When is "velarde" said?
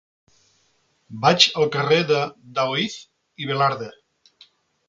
3.53-3.95